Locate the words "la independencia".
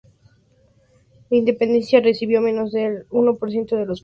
1.29-1.99